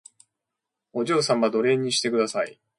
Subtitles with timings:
[0.93, 2.59] お嬢様奴隷にしてください